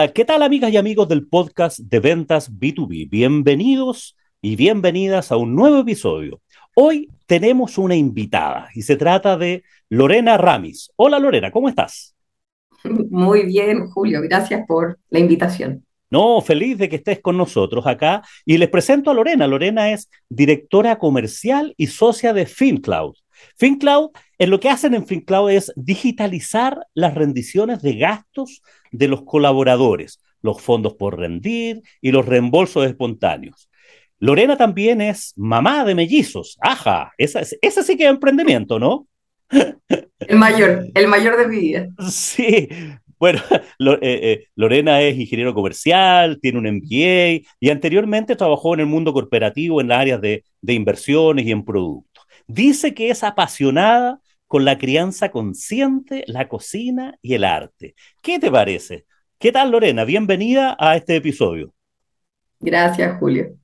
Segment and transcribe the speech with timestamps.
[0.00, 3.10] Hola, ¿qué tal amigas y amigos del podcast de ventas B2B?
[3.10, 6.40] Bienvenidos y bienvenidas a un nuevo episodio.
[6.74, 10.90] Hoy tenemos una invitada y se trata de Lorena Ramis.
[10.96, 12.16] Hola Lorena, ¿cómo estás?
[13.10, 15.84] Muy bien, Julio, gracias por la invitación.
[16.08, 19.46] No, feliz de que estés con nosotros acá y les presento a Lorena.
[19.46, 23.16] Lorena es directora comercial y socia de FinCloud.
[23.58, 29.22] FinCloud, en lo que hacen en FinCloud es digitalizar las rendiciones de gastos de los
[29.22, 33.68] colaboradores, los fondos por rendir y los reembolsos espontáneos.
[34.18, 36.58] Lorena también es mamá de mellizos.
[36.60, 39.06] Ajá, esa, esa sí que es emprendimiento, ¿no?
[40.18, 41.88] El mayor, el mayor de mi vida.
[42.08, 42.68] Sí,
[43.18, 43.40] bueno,
[43.78, 49.12] eh, eh, Lorena es ingeniero comercial, tiene un MBA y anteriormente trabajó en el mundo
[49.12, 52.24] corporativo en las áreas de, de inversiones y en productos.
[52.46, 54.20] Dice que es apasionada
[54.50, 57.94] con la crianza consciente, la cocina y el arte.
[58.20, 59.06] ¿Qué te parece?
[59.38, 60.04] ¿Qué tal, Lorena?
[60.04, 61.72] Bienvenida a este episodio.
[62.58, 63.54] Gracias, Julio.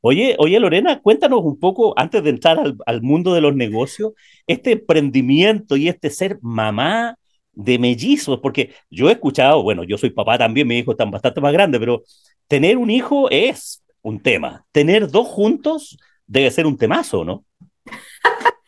[0.00, 4.14] Oye, oye, Lorena, cuéntanos un poco, antes de entrar al, al, mundo de los negocios,
[4.48, 7.16] este emprendimiento y este ser mamá
[7.52, 11.40] de mellizos, porque yo he escuchado, bueno, yo soy papá también, mis hijos están bastante
[11.40, 12.02] más grandes, pero
[12.48, 14.66] tener un hijo es un tema.
[14.72, 17.44] Tener dos juntos debe ser un temazo, ¿no?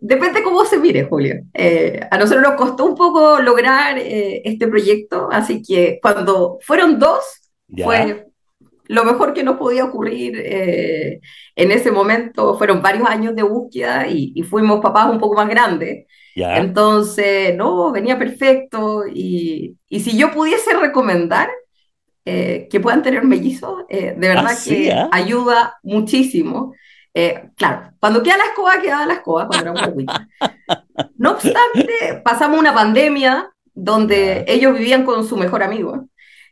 [0.00, 1.36] Depende cómo se mire, Julio.
[1.54, 6.98] Eh, a nosotros nos costó un poco lograr eh, este proyecto, así que cuando fueron
[6.98, 7.24] dos,
[7.66, 7.84] ya.
[7.84, 8.26] fue
[8.88, 11.20] lo mejor que nos podía ocurrir eh,
[11.56, 12.56] en ese momento.
[12.56, 16.06] Fueron varios años de búsqueda y, y fuimos papás un poco más grandes.
[16.36, 16.58] Ya.
[16.58, 19.04] Entonces, no, venía perfecto.
[19.12, 21.48] Y, y, si yo pudiese recomendar
[22.24, 26.74] que puedan tener mellizos, de verdad ¿Ah, que ayuda muchísimo.
[27.18, 30.28] Eh, claro, cuando queda la escoba, queda la escoba, cuando era una
[31.16, 36.10] No obstante, pasamos una pandemia donde ellos vivían con su mejor amigo.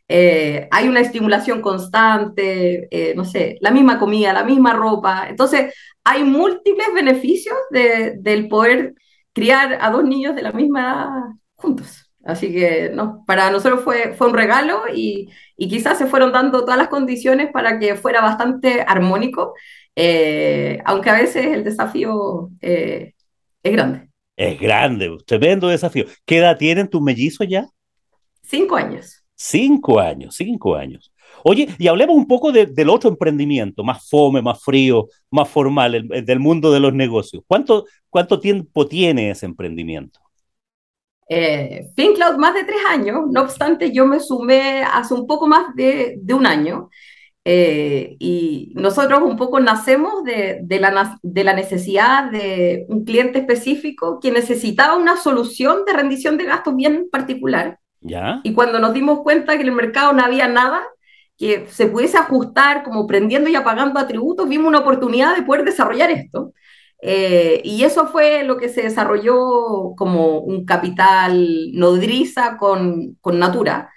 [0.09, 5.27] Eh, hay una estimulación constante, eh, no sé, la misma comida, la misma ropa.
[5.29, 8.95] Entonces, hay múltiples beneficios de, del poder
[9.35, 12.04] criar a dos niños de la misma juntos.
[12.25, 16.61] Así que, no, para nosotros fue, fue un regalo y, y quizás se fueron dando
[16.61, 19.55] todas las condiciones para que fuera bastante armónico
[19.97, 23.13] eh, aunque a veces el desafío eh,
[23.63, 24.09] es grande.
[24.37, 26.07] Es grande, tremendo desafío.
[26.25, 27.67] ¿Qué edad tienen tus mellizos ya?
[28.43, 29.23] Cinco años.
[29.37, 31.13] Cinco años, cinco años.
[31.45, 35.95] Oye, y hablemos un poco de, del otro emprendimiento, más fome, más frío, más formal,
[35.95, 37.43] el, el del mundo de los negocios.
[37.47, 40.21] ¿Cuánto, cuánto tiempo tiene ese emprendimiento?
[41.29, 45.75] Eh, FinCloud más de tres años, no obstante yo me sumé hace un poco más
[45.75, 46.91] de, de un año.
[47.47, 53.41] Eh, y nosotros un poco nacemos de, de, la, de, la, necesidad de un cliente
[53.41, 57.79] específico que necesitaba una solución de rendición de gastos bien particular.
[58.01, 58.41] ¿Ya?
[58.45, 60.83] Y cuando nos dimos cuenta que en el mercado no había nada
[61.37, 66.11] que se pudiese ajustar como prendiendo y apagando atributos, vimos una oportunidad de poder desarrollar
[66.11, 66.53] esto.
[67.07, 73.91] Eh, y eso fue lo que se desarrolló como un capital nodriza con, con Natura.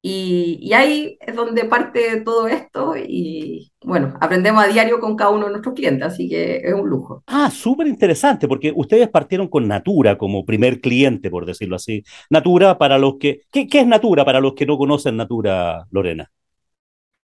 [0.00, 5.30] Y, y, ahí es donde parte todo esto y bueno, aprendemos a diario con cada
[5.30, 7.22] uno de nuestros clientes, así que es un lujo.
[7.26, 12.04] Ah, súper interesante, porque ustedes partieron con Natura como primer cliente, por decirlo así.
[12.30, 13.42] Natura para los que...
[13.50, 16.30] ¿Qué, qué es Natura para los que no conocen Natura, Lorena?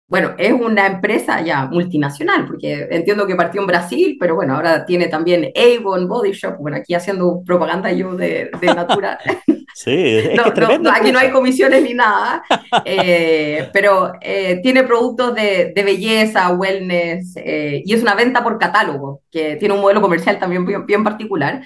[0.07, 4.85] Bueno, es una empresa ya multinacional, porque entiendo que partió en Brasil, pero bueno, ahora
[4.85, 9.17] tiene también Avon, Body Shop, bueno, aquí haciendo propaganda yo de, de Natura.
[9.77, 12.41] Sí, es no, que no, no, aquí no hay comisiones ni nada,
[12.85, 18.57] eh, pero eh, tiene productos de, de belleza, wellness, eh, y es una venta por
[18.57, 21.61] catálogo, que tiene un modelo comercial también bien, bien particular.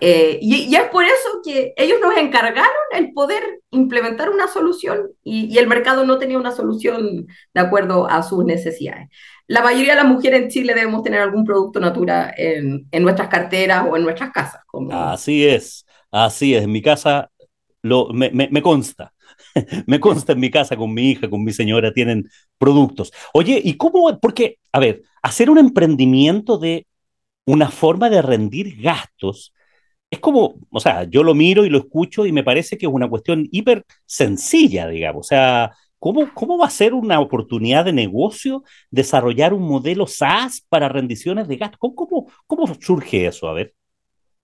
[0.00, 5.10] Eh, y, y, es por eso que ellos nos encargaron el poder implementar una solución
[5.22, 9.08] y, y, el mercado no tenía una solución de acuerdo a sus necesidades.
[9.46, 13.28] La mayoría de las mujeres en Chile debemos tener algún producto natura en, en nuestras
[13.28, 14.62] carteras o en nuestras casas.
[14.66, 14.92] Como...
[14.92, 16.64] Así es, así es.
[16.64, 17.30] En mi casa
[17.82, 19.12] lo, me, me, me, consta.
[19.86, 23.12] me consta en mi casa con mi hija, con mi señora, tienen productos.
[23.34, 24.18] Oye, ¿y cómo?
[24.18, 26.86] Porque, a ver, hacer un emprendimiento de
[27.44, 29.53] una forma de rendir gastos
[30.14, 32.92] es como, o sea, yo lo miro y lo escucho y me parece que es
[32.92, 35.26] una cuestión hiper sencilla, digamos.
[35.26, 40.64] O sea, ¿cómo, cómo va a ser una oportunidad de negocio desarrollar un modelo SaaS
[40.68, 41.78] para rendiciones de gastos?
[41.78, 43.48] ¿Cómo, cómo, cómo surge eso?
[43.48, 43.74] A ver.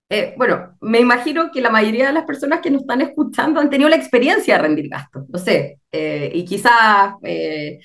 [0.09, 3.69] Eh, bueno, me imagino que la mayoría de las personas que nos están escuchando han
[3.69, 7.79] tenido la experiencia de rendir gastos, no sé, eh, y quizás eh,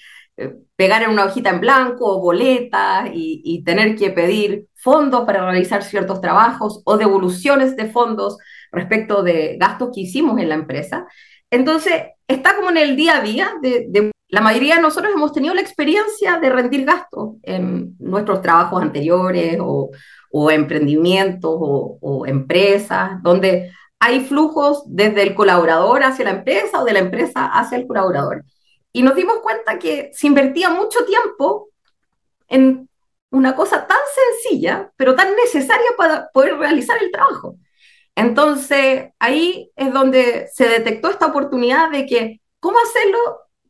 [0.77, 5.83] pegar en una hojita en blanco boletas y, y, tener que pedir fondos para realizar
[5.83, 8.37] ciertos trabajos o devoluciones de fondos
[8.71, 11.07] respecto de gastos que hicimos en la empresa.
[11.51, 11.95] Entonces,
[12.29, 15.61] está como en el día a día de, la mayoría de nosotros hemos tenido la
[15.61, 19.91] experiencia de rendir gastos en nuestros trabajos anteriores o,
[20.33, 26.85] o emprendimientos o, o, empresas, donde hay flujos desde el colaborador hacia la empresa o
[26.85, 28.45] de la empresa hacia el colaborador.
[28.97, 31.69] Y nos dimos cuenta que se invertía mucho tiempo
[32.49, 32.89] en
[33.31, 33.99] una cosa tan
[34.41, 37.59] sencilla, pero tan necesaria para poder realizar el trabajo.
[38.15, 43.19] Entonces, ahí es donde se detectó esta oportunidad de que, ¿cómo hacerlo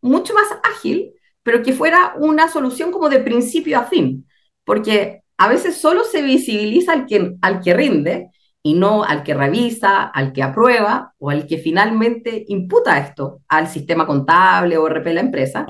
[0.01, 1.13] mucho más ágil,
[1.43, 4.29] pero que fuera una solución como de principio a fin?
[4.63, 8.31] Porque a veces solo se visibiliza al que, al que rinde
[8.67, 13.69] y no al que revisa, al que aprueba o al que finalmente imputa esto al
[13.69, 15.65] sistema contable o RP de la empresa.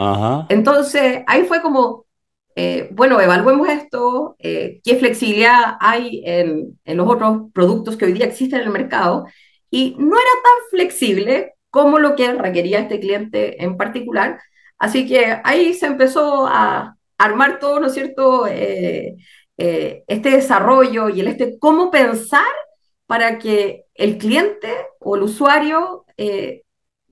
[0.48, 2.06] Entonces, ahí fue como,
[2.54, 8.14] eh, bueno, evaluemos esto, eh, qué flexibilidad hay en, en, los otros productos que hoy
[8.14, 9.26] día existen en el mercado,
[9.70, 14.40] y no era tan flexible como lo que requería este cliente en particular.
[14.78, 19.16] Así que ahí se empezó a armar todo, ¿no es cierto?, eh,
[19.58, 22.44] este desarrollo y el este cómo pensar
[23.06, 26.04] para que el cliente o el usuario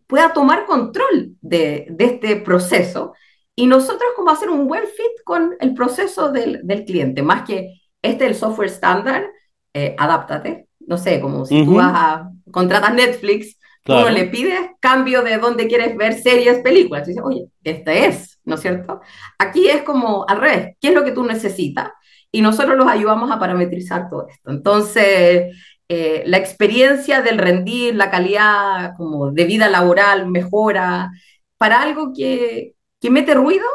[0.06, 3.14] pueda tomar control de, de este proceso
[3.56, 7.80] y nosotros como hacer un buen fit con el proceso del, del cliente, más que
[8.02, 9.26] este es el software estándar,
[9.72, 10.68] eh, adáptate.
[10.80, 14.10] No sé, como si tú vas a, contratas Netflix, claro.
[14.10, 17.06] le pides cambio de dónde quieres ver series, películas.
[17.06, 19.00] Y dices, oye, este es, ¿no es cierto?
[19.38, 21.90] Aquí es como al revés, ¿qué es lo que tú necesitas?
[22.30, 24.50] Y nosotros los ayudamos a parametrizar todo esto.
[24.50, 25.56] Entonces,
[25.88, 31.10] eh, la experiencia del rendir, la calidad como de vida laboral mejora
[31.58, 33.66] para algo que, que mete ruido,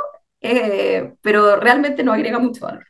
[0.41, 2.85] eh, pero realmente no agrega mucho valor.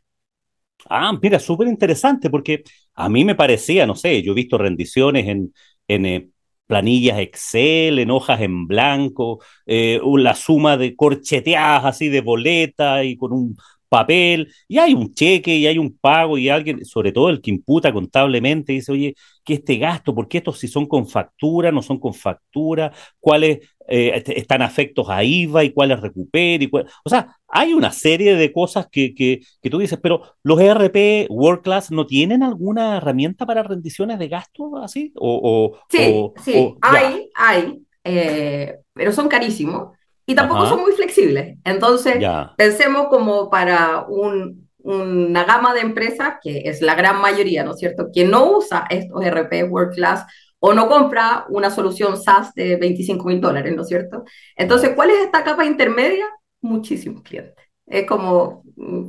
[0.88, 2.62] Ah, mira, súper interesante, porque
[2.94, 5.52] a mí me parecía, no sé, yo he visto rendiciones en,
[5.88, 6.28] en eh,
[6.66, 13.16] planillas Excel, en hojas en blanco, eh, la suma de corcheteadas así de boleta y
[13.16, 13.56] con un
[13.90, 17.50] papel, y hay un cheque, y hay un pago, y alguien, sobre todo el que
[17.50, 19.14] imputa contablemente, dice, oye,
[19.44, 20.14] ¿qué este gasto?
[20.14, 22.92] ¿Por qué estos si son con factura, no son con factura?
[23.18, 23.58] ¿Cuáles
[23.88, 26.64] eh, están afectos a IVA y cuáles recupera?
[26.64, 30.60] Y o sea, hay una serie de cosas que, que, que, tú dices, pero los
[30.60, 35.12] ERP World Class no tienen alguna herramienta para rendiciones de gastos así?
[35.16, 39.98] O, sí, sí, hay, hay, eh, pero son carísimos
[40.30, 41.58] y tampoco son muy flexibles.
[41.64, 42.24] Entonces,
[42.56, 47.78] pensemos como para un, una gama de empresas, que es la gran mayoría, ¿no es
[47.78, 50.24] cierto?, que no usa estos RP World Class
[50.60, 54.24] o no compra una solución SaaS de 25 mil dólares, ¿no es cierto?
[54.54, 56.26] Entonces, ¿cuál es esta capa intermedia?
[56.60, 57.54] Muchísimos clientes.
[57.86, 59.08] Es como mm,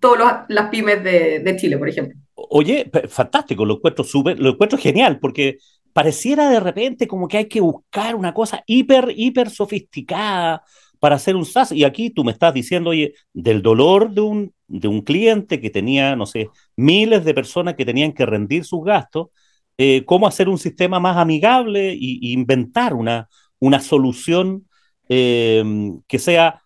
[0.00, 2.18] todas las pymes de, de, Chile, por ejemplo.
[2.34, 5.58] Oye, fantástico, lo encuentro, súper, lo encuentro genial, porque
[5.94, 10.62] pareciera de repente como que hay que buscar una cosa hiper, hiper sofisticada
[10.98, 11.72] para hacer un SaaS.
[11.72, 15.70] Y aquí tú me estás diciendo, oye, del dolor de un, de un cliente que
[15.70, 19.28] tenía, no sé, miles de personas que tenían que rendir sus gastos,
[19.78, 23.28] eh, cómo hacer un sistema más amigable e inventar una,
[23.60, 24.66] una solución
[25.08, 25.62] eh,
[26.08, 26.62] que sea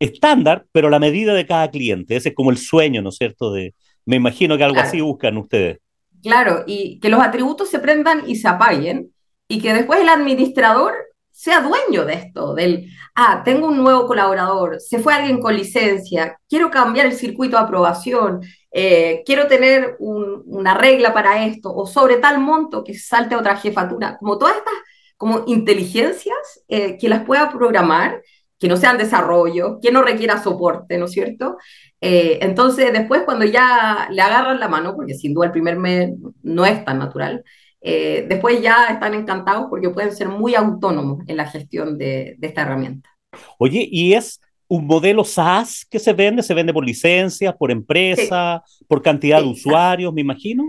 [0.00, 2.16] estándar, pero a la medida de cada cliente.
[2.16, 3.52] Ese es como el sueño, ¿no es cierto?
[3.52, 5.78] De, me imagino que algo así buscan ustedes.
[6.24, 9.12] Claro, y que los atributos se prendan y se apaguen
[9.46, 10.94] y que después el administrador
[11.30, 16.38] sea dueño de esto, del, ah, tengo un nuevo colaborador, se fue alguien con licencia,
[16.48, 18.40] quiero cambiar el circuito de aprobación,
[18.72, 24.16] eh, quiero tener una regla para esto, o sobre tal monto que salte otra jefatura,
[24.18, 24.74] como todas estas
[25.18, 28.22] como inteligencias eh, que las pueda programar,
[28.64, 31.58] que no sean desarrollo, que no requiera soporte, ¿no es cierto?
[32.00, 36.14] Eh, entonces, después cuando ya le agarran la mano, porque sin duda el primer mes
[36.42, 37.44] no es tan natural,
[37.82, 42.46] eh, después ya están encantados porque pueden ser muy autónomos en la gestión de, de,
[42.46, 43.10] esta herramienta.
[43.58, 46.42] Oye, ¿y es un modelo SaaS que se vende?
[46.42, 48.82] ¿Se vende por licencias, por empresa, sí.
[48.88, 50.64] por cantidad sí, de usuarios, me imagino?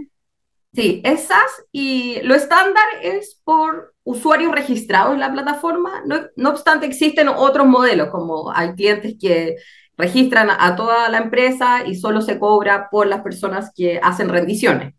[0.74, 6.04] Sí, es SaaS y lo estándar es por usuarios registrados en la plataforma.
[6.06, 9.58] No, no obstante, existen otros modelos, como hay clientes que
[9.98, 14.94] registran a toda la empresa y solo se cobra por las personas que hacen rendiciones.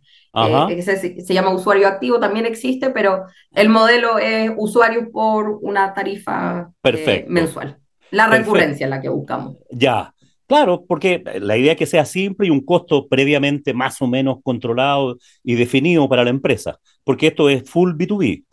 [0.68, 5.94] Eh, se, se, llama usuario activo, también existe, pero el modelo es usuario por una
[5.94, 7.78] tarifa eh, mensual.
[8.10, 9.56] La recurrencia es la que buscamos.
[9.70, 10.12] Ya,
[10.46, 14.38] claro, porque la idea es que sea simple y un costo previamente más o menos
[14.42, 18.44] controlado y definido para la empresa, porque esto es full B2B.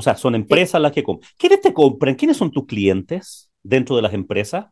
[0.00, 0.82] O sea, son empresas sí.
[0.82, 1.30] las que compran.
[1.36, 2.14] ¿Quiénes te compran?
[2.14, 4.64] ¿Quiénes son tus clientes dentro de las empresas?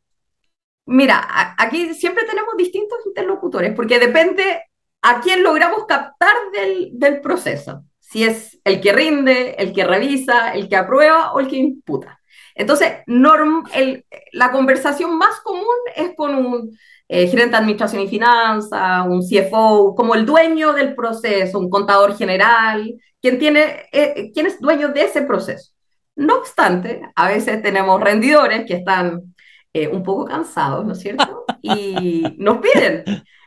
[0.86, 4.62] Mira, aquí siempre tenemos distintos interlocutores, porque depende
[5.02, 7.84] a quién logramos captar del, del proceso.
[8.00, 12.18] si es el que rinde, el que revisa, el que aprueba o el que imputa.
[12.54, 16.78] Entonces, norm, el, la conversación más común es con un
[17.08, 22.16] eh, gerente de administración y finanzas, un CFO, como el dueño del proceso, un contador
[22.16, 25.72] general, quien, tiene, eh, quien es dueño de ese proceso.
[26.16, 29.34] No obstante, a veces tenemos rendidores que están
[29.72, 31.44] eh, un poco cansados, ¿no es cierto?
[31.62, 33.04] Y nos piden.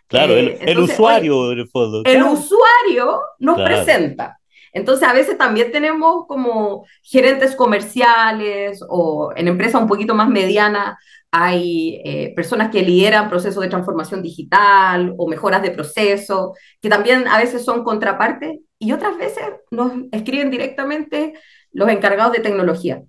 [0.08, 2.01] Claro, el, el usuario del fondo.
[2.06, 4.39] El usuario nos presenta.
[4.74, 10.98] Entonces, a veces también tenemos como gerentes comerciales o en empresas un poquito más medianas,
[11.31, 17.27] hay eh, personas que lideran procesos de transformación digital o mejoras de proceso, que también
[17.27, 21.33] a veces son contrapartes y otras veces nos escriben directamente
[21.71, 23.01] los encargados de tecnología.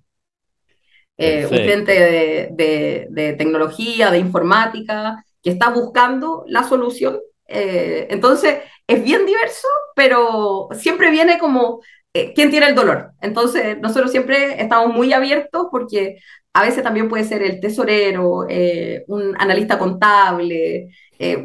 [1.17, 7.19] Eh, un cliente de, de, tecnología, de informática, que está buscando la solución.
[7.47, 11.81] Eh, entonces, es bien diverso, pero siempre viene como
[12.13, 13.11] eh, quién tiene el dolor.
[13.21, 16.17] Entonces, nosotros siempre estamos muy abiertos porque
[16.53, 21.37] a veces también puede ser el tesorero, eh, un analista contable, eh,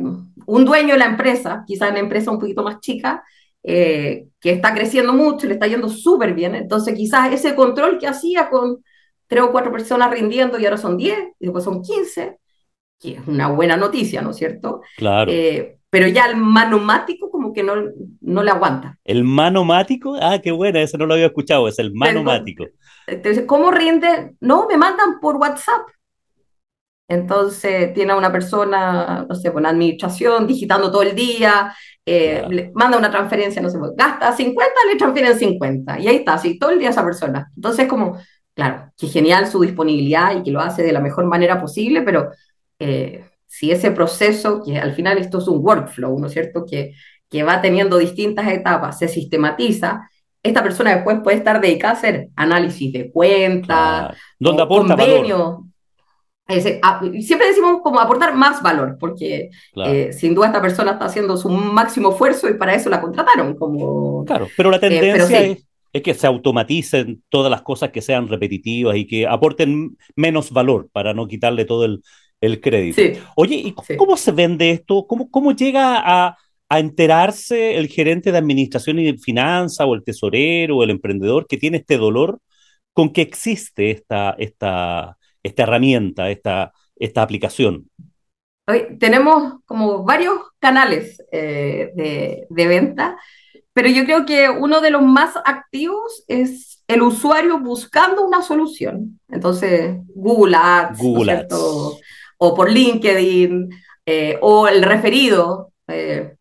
[0.46, 3.24] un dueño de la empresa, quizás una empresa un poquito más chica,
[3.60, 6.54] que está creciendo mucho, le está yendo súper bien.
[6.54, 8.82] Entonces, quizás ese control que hacía con
[9.26, 12.38] tres o cuatro personas rindiendo y ahora son diez, y después son quince,
[12.98, 14.80] que es una buena noticia, ¿no es cierto?
[14.96, 15.32] Claro
[15.90, 17.74] pero ya el manomático como que no,
[18.20, 18.98] no le aguanta.
[19.04, 20.16] ¿El manomático?
[20.20, 22.66] Ah, qué buena, eso no lo había escuchado, es el manomático.
[23.06, 24.34] Entonces, ¿cómo rinde?
[24.40, 25.88] No, me mandan por WhatsApp.
[27.10, 32.70] Entonces tiene a una persona, no sé, con administración, digitando todo el día, eh, le
[32.74, 36.00] manda una transferencia, no sé, gasta 50, le transfieren 50.
[36.00, 37.50] Y ahí está, así todo el día esa persona.
[37.56, 38.18] Entonces, como,
[38.54, 42.30] claro, que genial su disponibilidad y que lo hace de la mejor manera posible, pero
[42.78, 46.92] eh, si ese proceso, que al final esto es un workflow, ¿no es cierto?, que,
[47.28, 50.08] que va teniendo distintas etapas, se sistematiza,
[50.42, 55.62] esta persona después puede estar dedicada a hacer análisis de cuentas, donde aporta valor.
[56.46, 61.48] siempre decimos como aportar más valor, porque eh, sin duda esta persona está haciendo su
[61.48, 63.56] máximo esfuerzo y para eso la contrataron.
[63.56, 68.02] Como, claro, pero la eh, tendencia es, es, que se automaticen todas las cosas que
[68.02, 72.02] sean repetitivas y que aporten menos valor para no quitarle todo el,
[72.40, 73.20] el crédito.
[73.36, 75.06] Oye, ¿y cómo se vende esto?
[75.06, 76.36] ¿Cómo, cómo llega a,
[76.68, 81.46] a, enterarse el gerente de administración y de finanzas o el tesorero o el emprendedor
[81.46, 82.40] que tiene este dolor
[82.92, 87.90] con que existe esta, esta, esta herramienta, esta, esta aplicación?
[88.66, 93.16] Hoy tenemos como varios canales eh, de, de venta,
[93.72, 99.20] pero yo creo que uno de los más activos es el usuario buscando una solución.
[99.28, 101.48] Entonces, Google Ads, Google Ads
[102.38, 103.68] o por LinkedIn,
[104.06, 105.72] eh, o el referido.
[105.86, 106.34] Eh,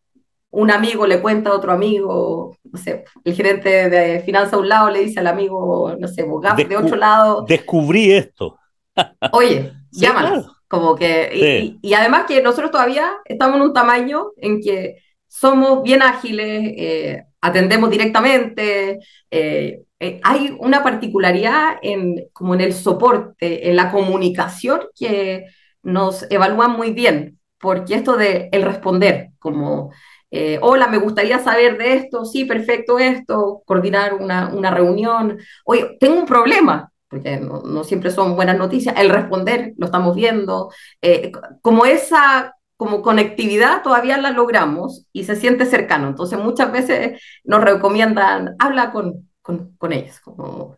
[0.50, 4.68] un amigo le cuenta a otro amigo, no sé, el gerente de finanzas a un
[4.70, 6.24] lado le dice al amigo, no sé,
[6.66, 7.44] de otro lado.
[7.46, 8.58] Descubrí esto.
[9.32, 10.46] Oye, llámalo.
[10.66, 16.02] Como que, y, además que nosotros todavía estamos en un tamaño en que somos bien
[16.02, 18.98] ágiles, eh, atendemos directamente,
[19.30, 25.44] hay una particularidad en, como en el soporte, en la comunicación que
[25.88, 29.90] nos evalúan muy bien, porque esto de el responder, como,
[30.30, 35.96] eh, hola, me gustaría saber de esto, sí, perfecto esto, coordinar una, una reunión, oye,
[35.98, 40.70] tengo un problema, porque no, siempre son buenas noticias, el responder, lo estamos viendo,
[41.02, 47.20] eh, como esa como conectividad todavía la logramos y se siente cercano, entonces muchas veces
[47.44, 50.77] nos recomiendan, habla con, con, con ellos, como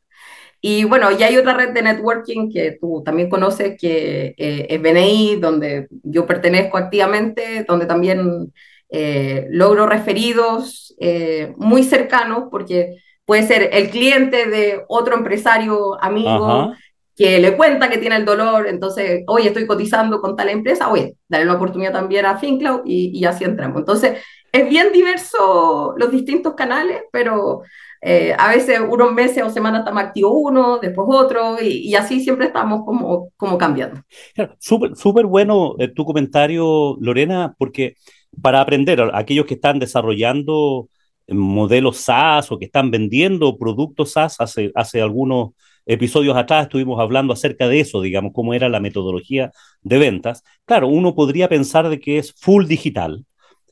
[0.62, 4.82] y bueno, ya hay otra red de networking que tú también conoces, que eh, es
[4.82, 8.52] BNI, donde yo pertenezco activamente, donde también
[8.90, 16.74] eh, logro referidos eh, muy cercanos, porque puede ser el cliente de otro empresario amigo
[17.16, 21.16] que le cuenta que tiene el dolor, entonces, oye, estoy cotizando con tal empresa, oye,
[21.28, 23.78] dale una oportunidad también a FinCloud y, y así entramos.
[23.78, 24.18] Entonces,
[24.52, 27.62] es bien diverso los distintos canales, pero
[28.02, 32.46] eh, a veces unos meses o semanas estamos activos uno, después otro, y, así siempre
[32.46, 34.02] estamos como, como cambiando.
[34.58, 37.94] Súper bueno eh, tu comentario, Lorena, porque
[38.40, 40.88] para aprender, aquellos que están desarrollando
[41.28, 45.50] modelos SaaS o que están vendiendo productos SaaS, hace, hace algunos
[45.86, 49.52] episodios atrás estuvimos hablando acerca de eso, digamos, cómo era la metodología
[49.82, 50.42] de ventas.
[50.64, 53.26] Claro, uno podría pensar de que es full digital,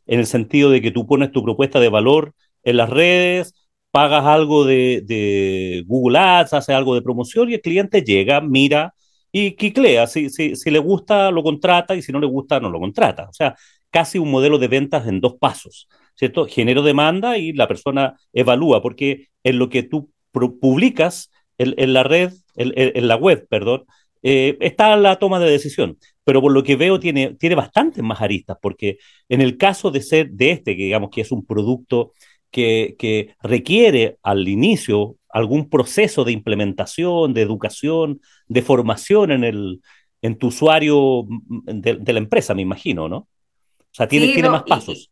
[0.07, 3.55] en el sentido de que tú pones tu propuesta de valor en las redes,
[3.99, 8.95] pagas algo de, Google Ads, haces algo de promoción y el cliente llega, mira
[9.33, 10.07] y quiclea.
[10.07, 13.29] Si, si, si le gusta, lo contrata y si no le gusta, no lo contrata.
[13.29, 13.57] O sea,
[13.91, 15.89] casi un modelo de ventas en dos pasos.
[16.15, 16.47] ¿cierto?
[16.47, 20.13] Genero demanda y la persona evalúa, porque en lo que tú
[20.61, 23.85] publicas en, la red, en, la web, perdón,
[24.23, 25.99] eh, está la toma de decisión.
[26.23, 30.03] Pero por lo que veo tiene, tiene bastantes más aristas, porque en el caso de
[30.03, 32.13] ser de este, que digamos que es un producto
[32.51, 39.83] que, que requiere al inicio algún proceso de implementación, de educación, de formación en, el,
[40.23, 43.17] en tu usuario de, la empresa, me imagino, ¿no?
[43.19, 45.11] O sea, tiene, tiene más pasos.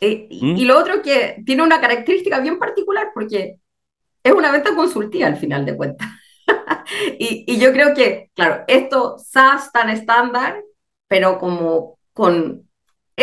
[0.00, 0.56] Y, ¿Mm?
[0.56, 3.56] y, lo otro que tiene una característica bien particular porque
[4.22, 6.08] es una venta consultiva al final de cuentas.
[7.18, 10.62] y, y, yo creo que, claro, esto SaaS tan estándar,
[11.06, 12.69] pero como con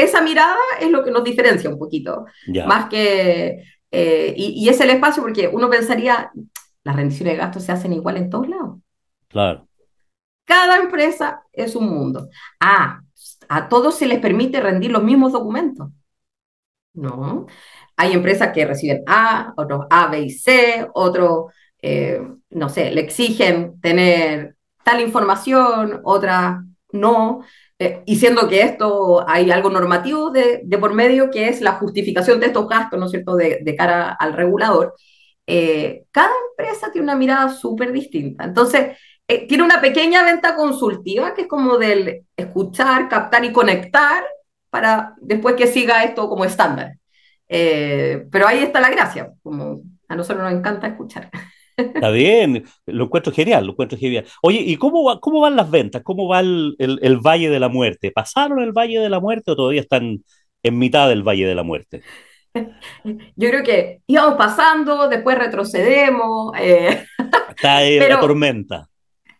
[0.03, 2.25] esa mirada es lo que nos diferencia un poquito.
[2.67, 6.31] Más que, eh, y, y, es el espacio porque uno pensaría,
[6.83, 8.79] las rendiciones de gastos se hacen igual en todos lados.
[9.27, 9.67] Claro.
[10.45, 12.29] Cada empresa es un mundo.
[12.59, 13.01] Ah,
[13.49, 15.89] a todos se les permite rendir los mismos documentos.
[16.93, 17.45] No.
[17.95, 21.51] Hay empresas que reciben A, otros A, B y C, otros,
[21.81, 27.41] eh, no sé, le exigen tener tal información, otras no.
[27.79, 32.39] Eh, y siendo que esto hay algo normativo de, por medio que es la justificación
[32.39, 34.95] de estos gastos, ¿no es cierto?, de, cara al regulador,
[35.45, 38.43] eh, cada empresa tiene una mirada súper distinta.
[38.43, 38.97] Entonces,
[39.47, 44.23] tiene una pequeña venta consultiva que es como del escuchar, captar y conectar
[44.69, 46.97] para después que siga esto como estándar.
[47.49, 51.29] Eh, pero ahí está la gracia, como a nosotros nos encanta escuchar.
[51.77, 54.25] Está bien, lo encuentro genial, lo encuentro genial.
[54.41, 56.01] Oye, ¿y cómo, va, cómo van las ventas?
[56.01, 58.11] ¿Cómo va el, el, Valle de la Muerte?
[58.11, 60.23] ¿Pasaron el Valle de la Muerte o todavía están
[60.63, 62.01] en mitad del Valle de la Muerte?
[63.03, 66.51] Yo creo que íbamos pasando, después retrocedemos.
[66.59, 67.05] Eh,
[67.49, 68.89] está ahí la tormenta.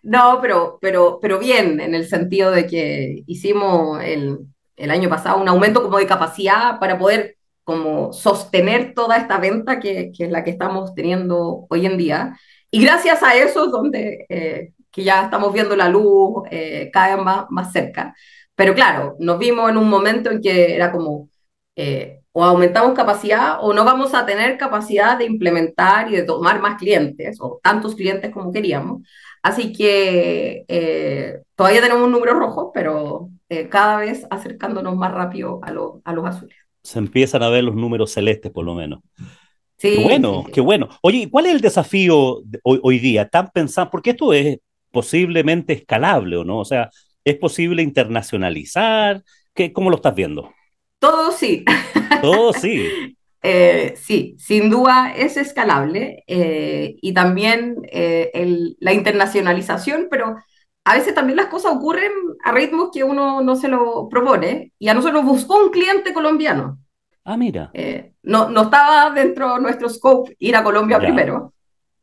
[0.03, 4.37] No, pero, pero, pero bien, en el sentido de que hicimos el,
[4.75, 7.36] el año pasado un aumento como de capacidad para poder
[7.67, 12.39] como sostener toda esta venta que, que, es la que estamos teniendo hoy en día.
[12.71, 17.15] Y gracias a eso es donde eh, que ya estamos viendo la luz eh, cada
[17.17, 18.15] vez más, más cerca.
[18.55, 21.29] Pero claro, nos vimos en un momento en que era como,
[21.75, 26.61] eh, o aumentamos capacidad o no vamos a tener capacidad de implementar y de tomar
[26.61, 29.01] más clientes, o tantos clientes como queríamos.
[29.43, 30.65] Así que
[31.55, 33.29] todavía tenemos un número rojo, pero
[33.69, 35.69] cada vez acercándonos más rápido a,
[36.09, 39.01] a los azules se empiezan a ver los números celestes por lo menos.
[39.77, 40.87] Sí, qué bueno, qué bueno.
[41.01, 43.23] Oye, ¿cuál es el desafío hoy, día?
[43.23, 46.59] ¿Están pensando, porque esto es posiblemente escalable o no?
[46.59, 46.89] O sea,
[47.25, 49.21] ¿es posible internacionalizar?
[49.53, 50.53] ¿Qué, ¿Cómo lo estás viendo?
[50.97, 51.65] Todo sí.
[52.21, 52.87] Todo sí.
[53.43, 58.31] Eh, sí, sin duda es escalable eh, y también eh,
[58.79, 60.35] la internacionalización, pero
[60.87, 62.13] a veces también las cosas ocurren
[62.45, 64.71] a ritmos que uno no se lo propone.
[64.79, 66.79] Y a nosotros buscó un cliente colombiano.
[67.25, 67.71] Ah, mira.
[67.73, 71.53] Eh, no, no estaba dentro de nuestro scope ir a Colombia primero,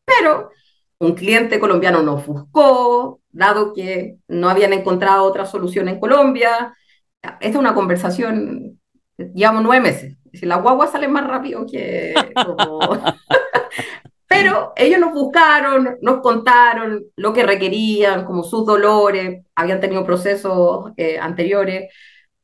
[0.04, 0.50] pero
[0.98, 6.76] un cliente colombiano nos buscó, dado que no habían encontrado otra solución en Colombia.
[7.22, 8.78] Esta es una conversación,
[9.16, 10.18] llevamos nueve meses.
[10.30, 12.12] Si la guagua sale más rápido que...
[14.34, 20.90] Pero ellos nos buscaron, nos contaron lo que requerían, como sus dolores, habían tenido procesos
[20.96, 21.92] eh, anteriores,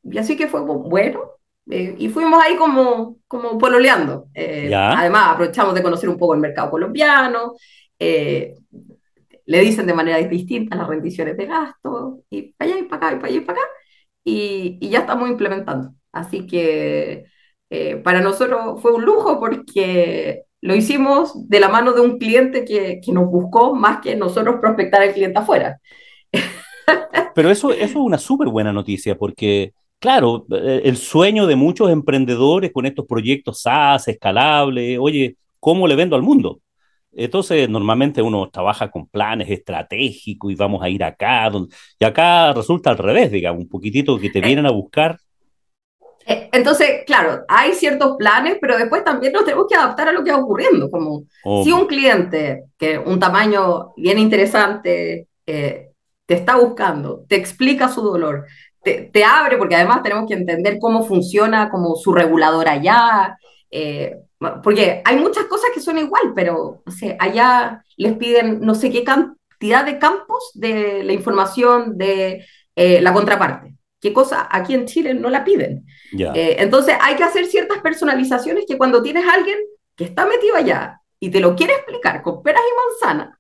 [0.05, 1.21] y así que fue bueno,
[1.69, 4.27] eh, y fuimos ahí como, como pololeando.
[4.35, 7.55] Eh, además, aprovechamos de conocer un poco el mercado colombiano,
[7.99, 8.55] le
[9.61, 13.19] dicen de manera distinta las rendiciones de gasto, y para allá y para acá, y
[13.19, 13.69] para allá y para acá,
[14.25, 15.93] y, y ya estamos implementando.
[16.13, 17.25] Así que
[18.05, 23.01] para nosotros fue un lujo porque lo hicimos de la mano de un cliente que,
[23.05, 25.81] que nos buscó más que nosotros prospectar al cliente afuera.
[27.35, 31.91] Pero eso, eso es una súper buena noticia porque, claro, eh, el sueño de muchos
[31.91, 36.61] emprendedores con estos proyectos SaaS, escalables, oye, ¿cómo le vendo al mundo?
[37.13, 41.51] Entonces, normalmente uno trabaja con planes estratégicos y vamos a ir acá,
[41.99, 45.19] y acá resulta al revés, digamos, un poquitito que te vienen a buscar
[46.27, 50.33] entonces, claro, hay ciertos planes, pero después también nos tenemos que adaptar a lo que
[50.33, 50.91] va ocurriendo.
[50.91, 51.25] Como
[51.65, 55.91] si un cliente que un tamaño bien interesante eh,
[56.27, 58.47] te está buscando, te explica su dolor,
[58.83, 63.37] te, te, abre, porque además tenemos que entender cómo funciona como su regulador allá,
[63.71, 64.17] eh,
[64.63, 68.91] porque hay muchas cosas que son igual, pero o sea, allá les piden no sé
[68.91, 75.15] qué cantidad de campos de la información de la contraparte qué cosa aquí en Chile
[75.15, 75.87] no la piden.
[76.13, 79.59] Eh, entonces hay que hacer ciertas personalizaciones que cuando tienes a alguien
[79.95, 83.37] que está metido allá y te lo quiere explicar con peras y manzanas,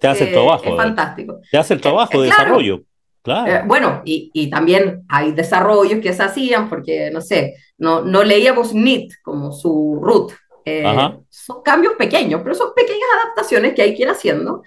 [0.00, 0.64] te hace el eh, trabajo.
[0.64, 1.40] Es fantástico.
[1.50, 2.82] Te hace el trabajo de desarrollo.
[3.22, 3.52] Claro.
[3.52, 8.22] Eh, bueno, y, y, también hay desarrollos que se hacían porque, no sé, no, no
[8.22, 10.32] leíamos NIT como su root.
[10.64, 10.84] Eh,
[11.28, 14.62] son cambios pequeños, pero son pequeñas adaptaciones que hay que ir haciendo.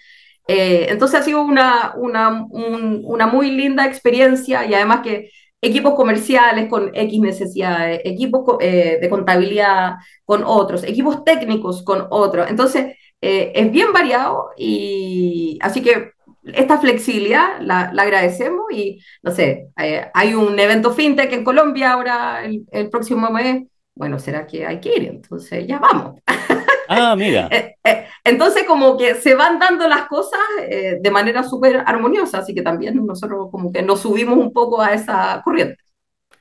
[0.53, 5.29] Eh, entonces ha sido una, una, una muy linda experiencia y además que
[5.61, 9.93] equipos comerciales con X necesidades, equipos eh, de contabilidad
[10.25, 12.49] con otros, equipos técnicos con otros.
[12.49, 16.11] Entonces, eh, es bien variado y así que
[16.43, 22.43] esta flexibilidad la, agradecemos y no sé, eh, hay un evento fintech en Colombia ahora
[22.43, 26.19] el, el, próximo mes, bueno, será que hay que ir, entonces ya vamos.
[26.91, 27.49] Ah, mira.
[28.23, 33.05] entonces como que se van dando las cosas de manera súper armoniosa, así que también
[33.05, 35.77] nosotros como que nos subimos un poco a esa corriente.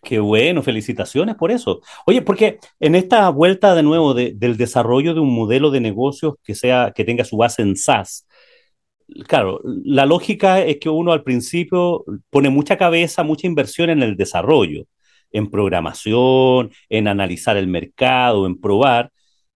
[0.02, 1.80] Qué bueno, felicitaciones por eso.
[2.06, 6.54] Oye, porque en esta vuelta de nuevo del desarrollo de un modelo de negocios que
[6.54, 8.26] sea que tenga su base en SaaS,
[9.26, 14.16] claro, la lógica es que uno al principio pone mucha cabeza, mucha inversión en el
[14.16, 14.86] desarrollo,
[15.32, 19.12] en programación, en analizar el mercado, en probar,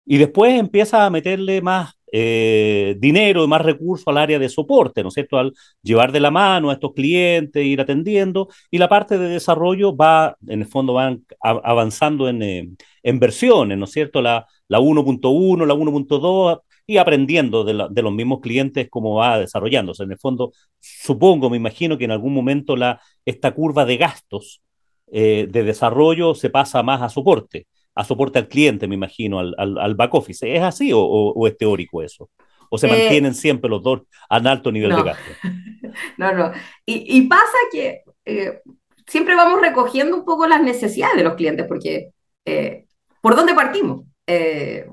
[0.05, 5.01] y después empieza a meterle más eh, dinero y más recursos al área de soporte,
[5.01, 5.37] ¿no es cierto?
[5.39, 9.95] Al llevar de la mano a estos clientes, ir atendiendo, y la parte de desarrollo
[9.95, 12.69] va, en el fondo, van avanzando en, eh,
[13.03, 14.21] versiones, ¿no es cierto?
[14.21, 20.03] La, la 1.1, la 1.2, y aprendiendo de, los mismos clientes cómo va desarrollándose.
[20.03, 22.75] En el fondo, supongo, me imagino que en algún momento
[23.25, 24.61] esta curva de gastos
[25.11, 29.55] eh, de desarrollo se pasa más a soporte a soporte al cliente, me imagino, al,
[29.57, 30.55] al, back office.
[30.55, 32.29] ¿Es así o, o, es teórico eso?
[32.69, 35.31] ¿O se eh, mantienen siempre los dos a alto nivel de gasto?
[36.17, 36.51] no, no.
[36.85, 38.61] Y, y pasa que eh,
[39.05, 42.09] siempre vamos recogiendo un poco las necesidades de los clientes, porque
[42.45, 42.85] eh,
[43.21, 44.05] ¿por dónde partimos?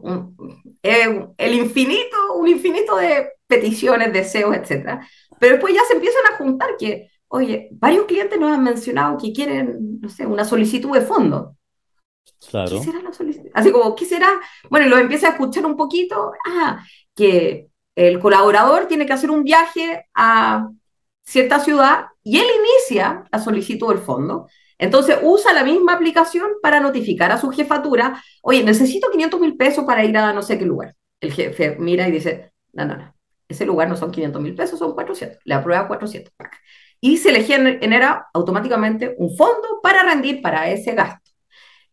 [0.03, 0.37] Un,
[0.83, 5.07] el infinito, un infinito de peticiones, deseos, etcétera.
[5.39, 9.33] Pero después ya se empiezan a juntar que, oye, varios clientes nos han mencionado que
[9.33, 11.57] quieren, no sé, una solicitud de fondo.
[12.51, 12.79] Claro.
[12.79, 13.51] ¿Qué será la solicitud?
[13.55, 14.29] Así como, ¿qué será?
[14.69, 16.33] Bueno, lo empieza a escuchar un poquito.
[16.47, 20.69] Ah, que el colaborador tiene que hacer un viaje a
[21.23, 24.49] cierta ciudad y él inicia la solicitud del fondo.
[24.79, 29.85] Entonces usa la misma aplicación para notificar a su jefatura, oye, necesito 500 mil pesos
[29.85, 30.97] para ir a no sé qué lugar.
[31.21, 33.15] El jefe mira y dice, no, no, no,
[33.47, 35.39] ese lugar no son 500 mil pesos, son 400.
[35.45, 36.33] Le aprueba 400.
[37.01, 41.30] Y se le genera automáticamente un fondo para rendir para ese gasto.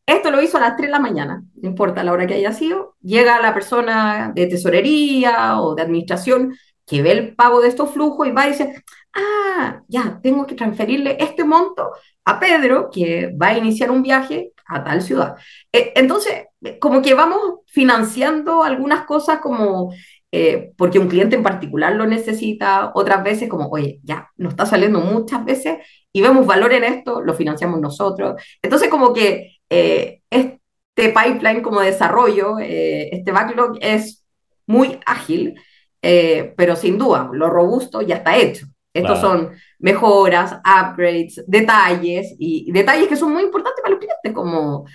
[0.08, 2.54] Esto lo hizo a las 3 de la mañana, no importa la hora que haya
[2.54, 2.96] sido.
[3.02, 8.26] Llega la persona de tesorería o de administración que ve el pago de estos flujos
[8.26, 11.91] y va y dice, ah, ya, tengo que transferirle este monto
[12.24, 15.36] a Pedro, que va a iniciar un viaje a tal ciudad.
[15.74, 16.46] Eh, entonces,
[16.80, 19.91] como que vamos financiando algunas cosas como
[20.32, 24.65] eh, porque un cliente en particular lo necesita, otras veces como, oye, ya, nos está
[24.65, 25.78] saliendo muchas veces
[26.12, 28.41] y vemos valor en esto, lo financiamos nosotros.
[28.62, 30.60] Entonces, como que eh, este
[30.96, 34.26] pipeline como desarrollo, eh, este backlog es
[34.66, 35.60] muy ágil,
[36.02, 38.68] eh, pero sin duda, lo robusto ya está hecho.
[38.94, 44.86] Estos son mejoras, upgrades, detalles, y, detalles que son muy importantes para los clientes, como,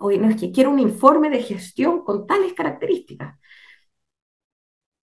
[0.00, 3.36] oye, no es que quiero un informe de gestión con tales características.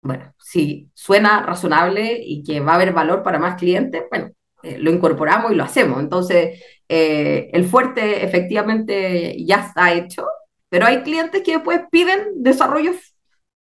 [0.02, 4.32] Bueno, si suena razonable y que va a haber valor para más clientes, bueno,
[4.80, 5.99] lo incorporamos y lo hacemos.
[5.99, 10.25] Entonces, eh, el fuerte efectivamente ya está hecho,
[10.69, 12.95] pero hay clientes que después piden desarrollos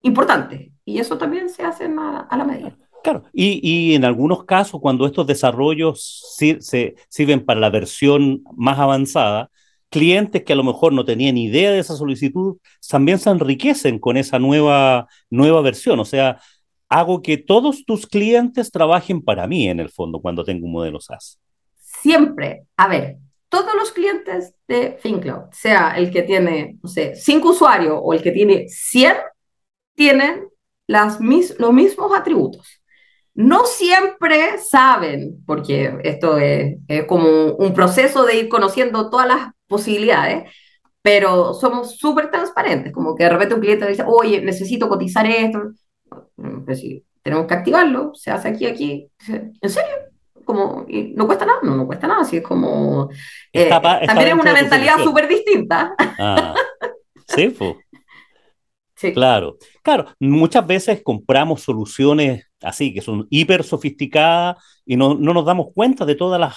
[0.03, 2.76] importantes y eso también se hace a, la medida.
[3.03, 8.79] Claro, y, y, en algunos casos cuando estos desarrollos se, sirven para la versión más
[8.79, 9.50] avanzada,
[9.88, 14.16] clientes que a lo mejor no tenían idea de esa solicitud también se enriquecen con
[14.16, 15.98] esa nueva, nueva versión.
[16.00, 16.40] O sea,
[16.90, 21.00] hago que todos tus clientes trabajen para mí en el fondo cuando tengo un modelo
[21.00, 21.38] SaaS.
[21.76, 23.16] Siempre, a ver,
[23.48, 28.22] todos los clientes de FinCloud, sea el que tiene, no sé, 5 usuarios o el
[28.22, 29.14] que tiene 100,
[29.94, 30.48] tienen
[30.87, 32.83] las mis, los mismos atributos.
[33.35, 36.76] No siempre saben, porque esto es,
[37.07, 40.50] como un proceso de ir conociendo todas las posibilidades,
[41.03, 45.72] pero somos súper transparentes, como que de repente un cliente dice, oye, necesito cotizar esto,
[46.64, 50.11] pues sí, tenemos que activarlo, se hace aquí, aquí, ¿en serio?
[50.50, 53.09] como, no cuesta nada, no, no cuesta nada, así es como...
[53.53, 55.94] Eh, también es una mentalidad súper distinta.
[55.98, 56.55] Ah,
[57.29, 57.55] sí,
[58.96, 59.14] Sí.
[59.14, 65.46] Claro, claro, muchas veces compramos soluciones así, que son hiper sofisticadas y no, no nos
[65.46, 66.55] damos cuenta de todas las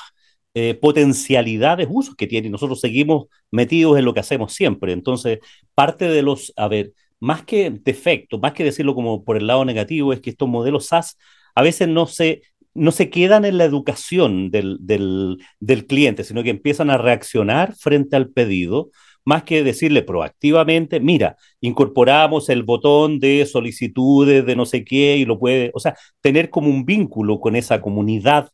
[0.54, 4.92] eh, potencialidades, usos que tiene y nosotros seguimos metidos en lo que hacemos siempre.
[4.92, 5.40] Entonces,
[5.74, 6.92] parte de los, a ver,
[7.24, 10.88] más que defectos, más que decirlo como por el lado negativo, es que estos modelos
[10.88, 11.18] SaaS
[11.56, 12.42] a veces no se
[12.74, 18.16] no se quedan en la educación del, del, cliente, sino que empiezan a reaccionar frente
[18.16, 18.90] al pedido,
[19.26, 25.26] más que decirle proactivamente, mira, incorporamos el botón de solicitudes de no sé qué y
[25.26, 28.50] lo puede, o sea, tener como un vínculo con esa comunidad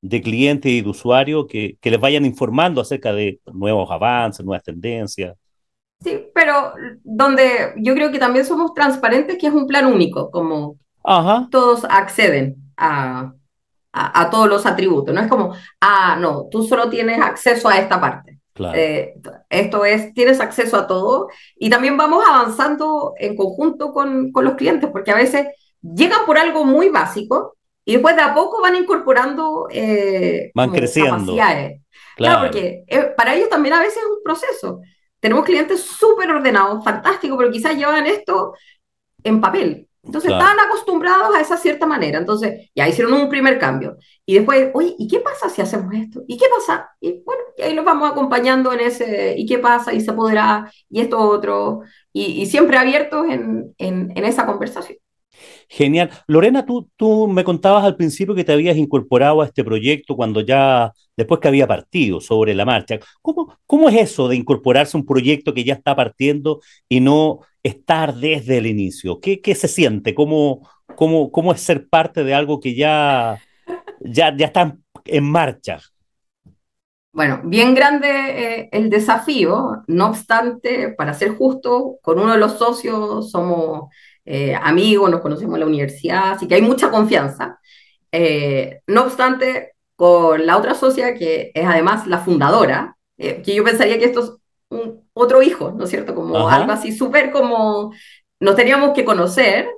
[0.00, 4.62] de clientes y de usuarios que, que les vayan informando acerca de nuevos avances, nuevas
[4.62, 5.34] tendencias.
[6.04, 10.76] Sí, pero donde yo creo que también somos transparentes, que es un plan único, como
[11.50, 13.32] todos acceden a,
[13.90, 15.14] a, todos los atributos.
[15.14, 18.38] No es como, ah, no, tú solo tienes acceso a esta parte.
[18.74, 19.14] Eh,
[19.48, 24.54] esto es, tienes acceso a todo y también vamos avanzando en conjunto con, con los
[24.54, 25.48] clientes, porque a veces
[25.80, 31.34] llegan por algo muy básico y después de a poco van incorporando eh, van creciendo.
[31.34, 31.76] Claro.
[32.16, 34.80] claro porque eh, para ellos también a veces es un proceso.
[35.24, 38.52] Tenemos clientes súper ordenados, fantásticos, pero quizás llevan esto
[39.22, 39.88] en papel.
[40.02, 42.18] Entonces estaban acostumbrados a esa cierta manera.
[42.18, 43.96] Entonces ya hicieron un primer cambio.
[44.26, 46.24] Y después, oye, ¿y qué pasa si hacemos esto?
[46.28, 46.90] ¿Y qué pasa?
[47.00, 49.94] Y bueno, y ahí los vamos acompañando en ese, ¿y qué pasa?
[49.94, 50.70] ¿Y se podrá?
[50.90, 51.80] ¿Y esto otro?
[52.12, 54.98] Y, siempre abiertos en, en, en esa conversación.
[55.68, 56.10] Genial.
[56.26, 60.40] Lorena, tú, tú me contabas al principio que te habías incorporado a este proyecto cuando
[60.40, 62.98] ya, después que había partido sobre la marcha.
[63.22, 67.40] ¿Cómo, cómo es eso de incorporarse a un proyecto que ya está partiendo y no
[67.62, 69.20] estar desde el inicio?
[69.20, 70.14] ¿Qué, qué se siente?
[70.14, 73.40] ¿Cómo, cómo, cómo es ser parte de algo que ya,
[74.00, 75.80] ya, ya está en marcha?
[77.12, 82.58] Bueno, bien grande eh, el desafío, no obstante, para ser justo, con uno de los
[82.58, 83.88] socios somos
[84.24, 87.60] eh, amigos, nos conocemos en la universidad, así que hay mucha confianza.
[88.10, 93.64] Eh, no obstante, con la otra socia, que es además la fundadora, eh, que yo
[93.64, 94.32] pensaría que esto es
[94.70, 96.14] un, otro hijo, ¿no es cierto?
[96.14, 97.92] Como algo así súper como
[98.40, 99.68] nos teníamos que conocer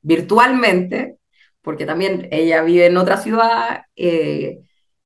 [0.00, 1.18] virtualmente,
[1.62, 3.82] porque también ella vive en otra ciudad.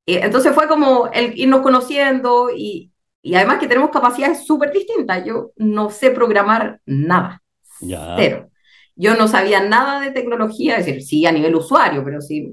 [0.07, 5.25] entonces fue como el irnos conociendo y, y además que tenemos capacidades súper distintas.
[5.25, 7.43] Yo no sé programar nada.
[8.17, 8.51] Pero
[8.97, 12.53] yo no sabía nada de tecnología, es decir, sí a nivel usuario, pero sí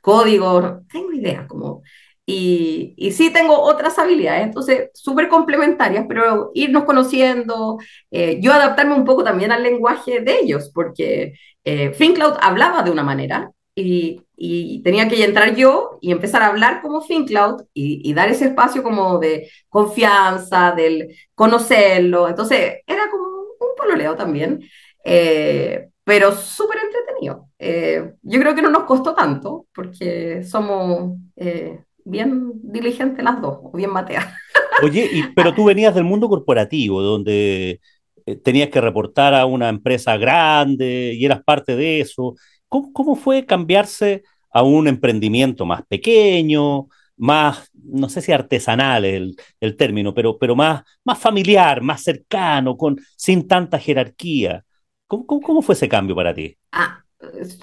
[0.00, 1.46] código, tengo idea.
[1.46, 1.82] Como,
[2.26, 7.78] y, y sí tengo otras habilidades, entonces súper complementarias, pero irnos conociendo,
[8.10, 11.34] eh, yo adaptarme un poco también al lenguaje de ellos, porque
[11.64, 16.48] eh, FinCloud hablaba de una manera y, y, tenía que entrar yo y empezar a
[16.48, 22.28] hablar como FinCloud y, y, dar ese espacio como de confianza, del conocerlo.
[22.28, 23.35] Entonces era como
[23.76, 24.60] un pololeo también,
[25.04, 27.48] eh, pero súper entretenido.
[27.58, 33.58] Eh, yo creo que no nos costó tanto, porque somos eh, bien diligentes las dos,
[33.62, 34.26] o bien mateas.
[34.82, 37.80] Oye, pero tú venías del mundo corporativo, donde
[38.42, 42.34] tenías que reportar a una empresa grande y eras parte de eso.
[42.68, 49.36] ¿Cómo, cómo fue cambiarse a un emprendimiento más pequeño, más, no sé si artesanal el,
[49.60, 54.64] el término, pero, pero más, más familiar, más cercano, con, sin tanta jerarquía.
[55.06, 56.56] ¿Cómo, cómo, fue ese cambio para ti?
[56.72, 57.00] Ah,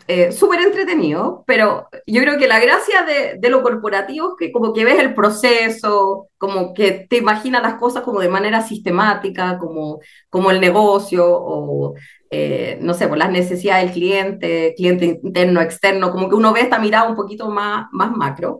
[0.07, 4.51] eh, súper entretenido, pero yo creo que la gracia de, de, lo corporativo es que
[4.51, 9.57] como que ves el proceso, como que te imaginas las cosas como de manera sistemática,
[9.59, 11.95] como, como el negocio o,
[12.31, 16.61] eh, no sé, por las necesidades del cliente, cliente interno, externo, como que uno ve
[16.61, 18.59] esta mirada un poquito más, más macro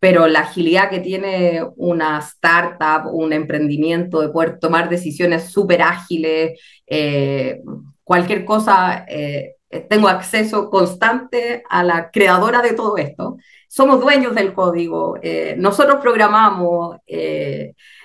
[0.00, 6.60] pero la agilidad que tiene una startup, un emprendimiento de poder tomar decisiones súper ágiles,
[6.86, 7.60] eh,
[8.04, 9.56] cualquier cosa, eh,
[9.88, 13.36] tengo acceso constante a la creadora de todo esto.
[13.68, 16.96] Somos dueños del código, eh, nosotros programamos,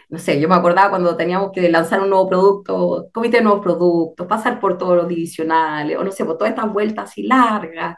[0.10, 3.64] no sé, yo me acordaba cuando teníamos que lanzar un nuevo producto, comité de nuevos
[3.64, 7.96] productos, pasar por todos los divisionales, o no sé, por todas estas vueltas así largas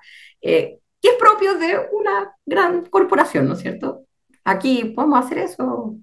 [1.06, 4.06] y es propio de una gran corporación, ¿no es cierto?
[4.44, 5.94] Aquí podemos hacer eso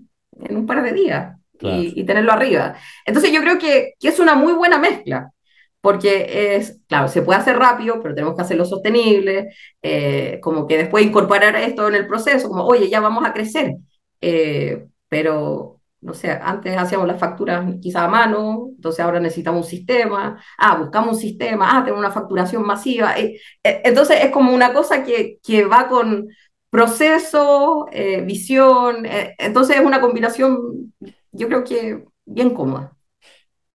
[0.40, 2.76] en un par de días y, tenerlo arriba.
[3.04, 5.32] Entonces yo creo que, que, es una muy buena mezcla,
[5.80, 10.76] porque es, claro, se puede hacer rápido, pero tenemos que hacerlo sostenible, eh, como que
[10.76, 13.74] después incorporar esto en el proceso, como, oye, ya vamos a crecer,
[14.20, 19.70] eh, pero no sé, antes hacíamos las facturas quizá a mano, entonces ahora necesitamos un
[19.70, 23.16] sistema, ah, buscamos un sistema, ah, tenemos una facturación masiva.
[23.18, 26.28] Eh, eh, entonces es como una cosa que, que va con
[26.70, 29.06] proceso, eh, visión,
[29.38, 30.92] entonces es una combinación,
[31.30, 32.92] yo creo que bien cómoda.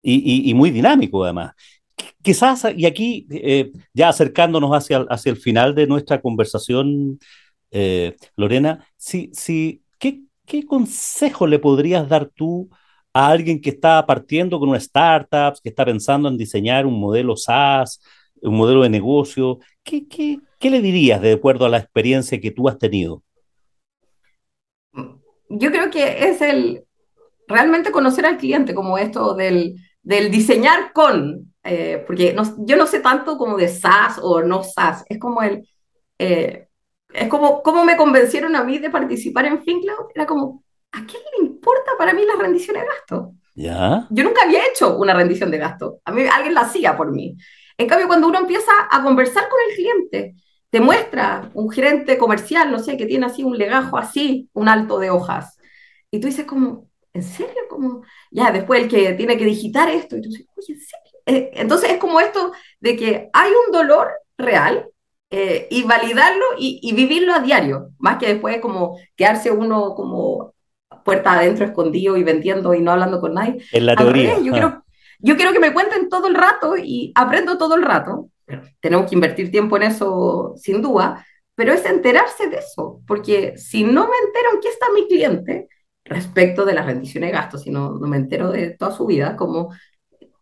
[0.02, 1.54] Y, y, muy dinámico además.
[2.22, 3.28] Quizás, y aquí
[3.94, 7.20] ya acercándonos hacia, hacia el final de nuestra conversación,
[8.36, 12.70] Lorena, si, si, ¿qué, ¿qué consejo le podrías dar tú
[13.14, 17.36] a alguien que está partiendo con una startup, que está pensando en diseñar un modelo
[17.36, 18.02] SaaS,
[18.42, 19.60] un modelo de negocio?
[19.84, 23.22] ¿Qué, qué, ¿Qué le dirías de acuerdo a la experiencia que tú has tenido?
[25.50, 26.84] Yo creo que es el
[27.48, 33.00] realmente conocer al cliente, como esto del, del diseñar con, eh, porque yo no sé
[33.02, 35.68] tanto como de SaaS o no SaaS, es como el,
[36.20, 36.67] eh,
[37.18, 41.22] es como, como me convencieron a mí de participar en FinCloud, era como, ¿a quién
[41.38, 43.34] le importa para mí la rendición de gasto?
[43.56, 44.08] ¿Ya?
[44.12, 47.36] Yo nunca había hecho una rendición de gasto, a mí alguien la hacía por mí.
[47.78, 50.36] En cambio, cuando uno empieza a conversar con el cliente,
[50.70, 55.00] te muestra un gerente comercial, no sé, que tiene así un legajo así, un alto
[55.00, 55.58] de hojas,
[56.12, 57.64] y tú dices como, ¿en serio?
[57.68, 61.20] Como, ya, después el que tiene que digitar esto, y tú dices, oye, ¿en serio?
[61.26, 64.88] Eh, entonces es como esto de que hay un dolor real
[65.30, 70.54] eh, y validarlo y, vivirlo a diario, más que después como quedarse uno como
[71.04, 73.62] puerta adentro escondido y vendiendo y no hablando con nadie.
[73.74, 74.40] En la teoría.
[74.40, 74.86] yo, quiero,
[75.20, 78.30] yo quiero que me cuenten todo el rato y aprendo todo el rato.
[78.80, 83.84] Tenemos que invertir tiempo en eso sin duda, pero es enterarse de eso, porque si
[83.84, 85.68] no me entero en qué está mi cliente
[86.06, 89.36] respecto de las rendiciones de gastos, si no, no me entero de toda su vida,
[89.36, 89.74] como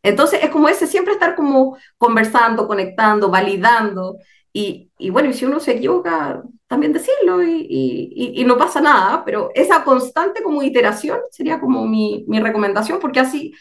[0.04, 4.18] entonces es como ese siempre estar como conversando, conectando, validando
[4.58, 9.50] y, y, bueno, y si uno se equivoca, también decirlo y, no pasa nada, pero
[9.54, 13.54] esa constante como iteración sería como mi, mi, recomendación, porque así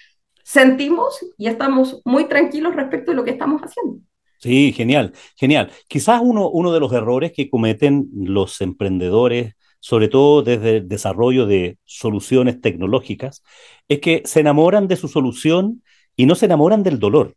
[0.44, 3.98] sentimos y estamos muy tranquilos respecto de lo que estamos haciendo.
[4.38, 5.72] Sí, genial, genial.
[5.88, 11.46] Quizás uno, uno de los errores que cometen los emprendedores, sobre todo desde el desarrollo
[11.46, 13.42] de soluciones tecnológicas,
[13.88, 15.82] es que se enamoran de su solución
[16.14, 17.34] y no se enamoran del dolor.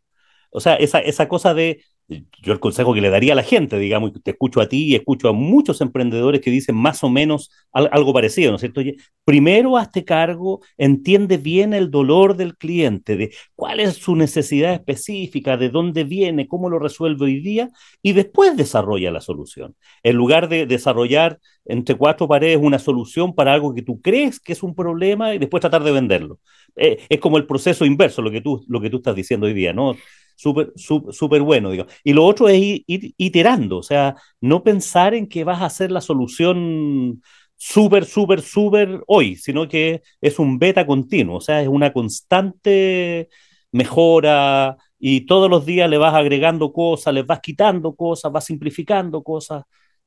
[0.50, 3.78] O sea, esa, esa cosa de yo el consejo que le daría a la gente,
[3.78, 7.10] digamos, y te escucho a ti y escucho a muchos emprendedores que dicen más o
[7.10, 8.80] menos algo parecido, ¿no es cierto?
[8.80, 14.72] Oye, primero hazte cargo, entiende bien el dolor del cliente, de cuál es su necesidad
[14.72, 17.68] específica, de dónde viene, cómo lo resuelve hoy día,
[18.02, 19.76] y después desarrolla la solución.
[20.02, 24.54] En lugar de desarrollar entre cuatro paredes una solución para algo que tú crees que
[24.54, 26.38] es un problema y después tratar de venderlo.
[26.74, 29.52] Eh, es como el proceso inverso, lo que tú, lo que tú estás diciendo hoy
[29.52, 29.94] día, ¿no?
[30.38, 31.86] Súper súper bueno, digo.
[32.04, 32.84] Y lo otro es ir,
[33.16, 37.20] iterando, o sea, no pensar en que vas a hacer la solución
[37.56, 43.28] súper, súper, súper hoy, sino que es un beta continuo, o sea, es una constante
[43.72, 49.22] mejora y todos los días le vas agregando cosas, le vas quitando cosas, vas simplificando
[49.24, 49.64] cosas.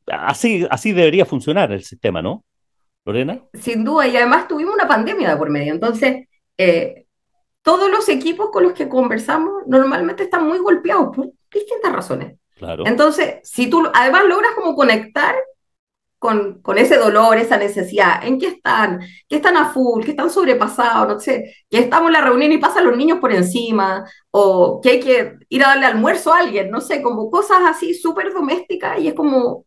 [0.08, 2.46] Así, así debería funcionar el sistema, ¿no?
[3.06, 3.44] Lorena.
[3.54, 7.06] Sin duda, y además tuvimos una pandemia por medio, entonces eh,
[7.64, 12.38] todos los equipos con los que conversamos normalmente están muy golpeados por distintas razones.
[12.58, 12.86] Claro.
[12.86, 15.36] Entonces, si tú además logras como conectar
[16.20, 20.30] con, con, ese dolor, esa necesidad, en qué están, que están a full, que están
[20.30, 24.80] sobrepasados, no sé, que estamos en la reunión y pasan los niños por encima, o
[24.82, 28.32] que hay que ir a darle almuerzo a alguien, no sé, como cosas así súper
[28.34, 29.66] domésticas y es como,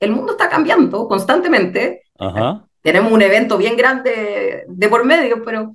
[0.00, 2.02] el mundo está cambiando constantemente.
[2.18, 2.66] Ajá.
[2.80, 5.72] Tenemos un evento bien grande de por medio, pero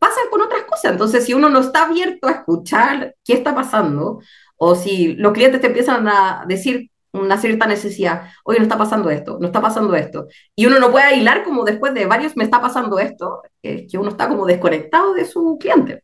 [0.00, 0.92] pasan con otras cosas.
[0.92, 4.20] Entonces, si uno no está abierto a escuchar qué está pasando,
[4.56, 9.10] o si los clientes te empiezan a decir una cierta necesidad, oye, no está pasando
[9.10, 12.44] esto, no está pasando esto, y uno no puede hilar como después de varios, me
[12.44, 16.02] está pasando esto, es que uno está como desconectado de su cliente.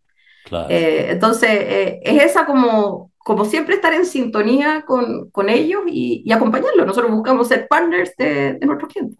[0.69, 6.23] Eh, entonces, eh, es esa como, como siempre estar en sintonía con, con ellos y,
[6.25, 6.87] y acompañarlos.
[6.87, 9.19] Nosotros buscamos ser partners de, de nuestros clientes.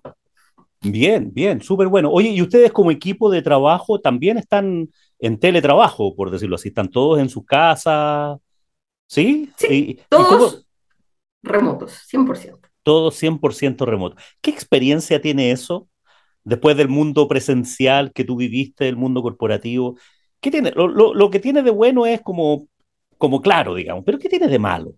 [0.83, 2.11] Bien, bien, súper bueno.
[2.11, 6.69] Oye, ¿y ustedes como equipo de trabajo también están en teletrabajo, por decirlo así?
[6.69, 8.39] ¿Están todos en su casa?
[9.07, 9.51] ¿Sí?
[9.57, 10.67] Sí, todos
[11.43, 12.69] remotos, 100%.
[12.83, 14.23] Todos 100% remotos.
[14.41, 15.89] ¿Qué experiencia tiene eso
[16.45, 19.97] después del mundo presencial que tú viviste, el mundo corporativo?
[20.41, 20.73] ¿Qué tiene?
[20.73, 22.69] Lo, lo que tiene de bueno es como,
[23.19, 24.95] como claro, digamos, pero ¿qué tiene de malo?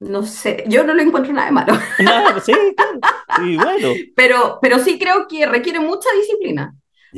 [0.00, 1.74] No sé, yo no lo encuentro nada de malo.
[2.44, 3.92] sí, bueno.
[4.14, 6.74] Pero, pero sí creo que requiere mucha disciplina,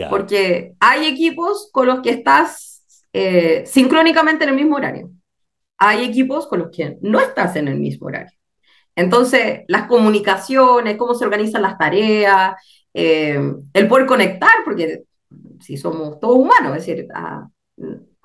[0.08, 5.10] porque hay equipos con los que estás eh, sincrónicamente en el mismo horario.
[5.76, 8.32] Hay equipos con los que no estás en el mismo horario.
[8.96, 12.54] Entonces, las comunicaciones, cómo se organizan las tareas,
[12.92, 13.40] eh,
[13.72, 15.04] el poder conectar, porque
[15.60, 17.48] si somos todos humanos, es decir, a,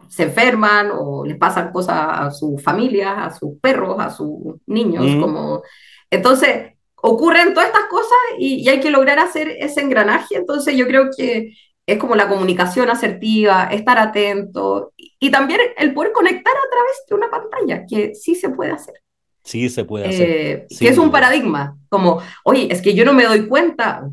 [0.10, 5.06] se enferman o les pasan cosas a sus familias, a sus perros, a sus niños,
[5.22, 5.62] como...
[6.10, 11.10] Entonces, ocurren todas estas cosas y, hay que lograr hacer ese engranaje, entonces yo creo
[11.16, 11.54] que
[11.86, 17.16] es como la comunicación asertiva, estar atento y, también el poder conectar a través de
[17.16, 18.96] una pantalla, que sí se puede hacer.
[19.44, 20.30] Sí, se puede hacer.
[20.30, 24.10] Eh, que es un paradigma, como, oye, es que yo no me doy cuenta,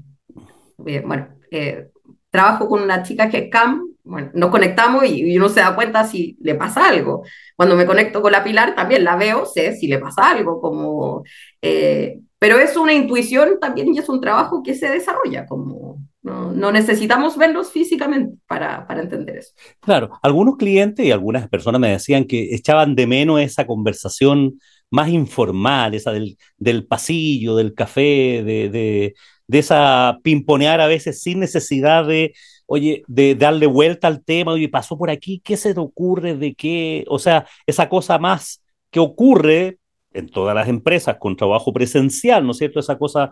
[0.76, 1.88] bueno, eh,
[2.28, 6.04] trabajo con una chica que es CAM, bueno, nos conectamos y, uno se da cuenta
[6.04, 7.22] si le pasa algo.
[7.56, 11.22] Cuando me conecto con la Pilar también la veo, sé si le pasa algo, como,
[11.60, 16.52] eh, pero es una intuición también y es un trabajo que se desarrolla, como no,
[16.52, 19.52] no necesitamos verlos físicamente para, para, entender eso.
[19.80, 24.58] Claro, algunos clientes y algunas personas me decían que echaban de menos esa conversación
[24.90, 29.14] más informal, esa del, del pasillo, del café, de,
[29.46, 32.34] de esa pimponear a veces sin necesidad de
[32.72, 36.34] oye, de darle vuelta al tema, oye, pasó por aquí, ¿qué se te ocurre?
[36.36, 37.04] ¿De qué?
[37.08, 39.76] O sea, esa cosa más que ocurre
[40.14, 42.80] en todas las empresas con trabajo presencial, ¿no es cierto?
[42.80, 43.30] Esa cosa,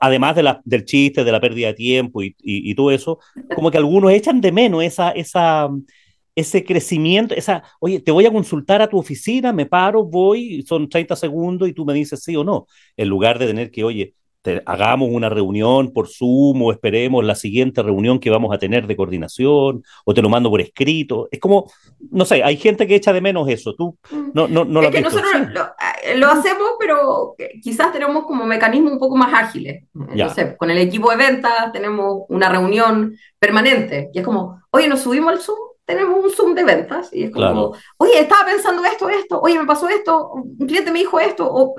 [0.00, 3.18] además de la, del chiste, de la pérdida de tiempo y, y, y, todo eso,
[3.54, 5.68] como que algunos echan de menos esa, esa,
[6.34, 10.88] ese crecimiento, esa, oye, te voy a consultar a tu oficina, me paro, voy, son
[10.88, 12.66] 30 segundos y tú me dices sí o no,
[12.96, 14.14] en lugar de tener que, oye,
[14.64, 18.96] hagamos una reunión por Zoom o esperemos la siguiente reunión que vamos a tener de
[18.96, 21.28] coordinación o te lo mando por escrito.
[21.30, 21.70] Es como,
[22.10, 23.74] no sé, hay gente que echa de menos eso.
[23.74, 24.30] Tú mm.
[24.34, 28.98] no, no, no es que nosotros eh, lo, hacemos, pero quizás tenemos como mecanismos un
[28.98, 29.84] poco más ágiles.
[29.92, 34.88] No sé, con el equipo de ventas tenemos una reunión permanente y es como, oye,
[34.88, 38.84] nos subimos al Zoom tenemos un Zoom de ventas y es como, oye, estaba pensando
[38.84, 41.74] esto, esto, oye, me pasó esto, un cliente me dijo esto, o